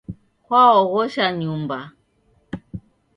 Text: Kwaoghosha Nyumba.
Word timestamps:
Kwaoghosha 0.45 1.25
Nyumba. 1.39 1.79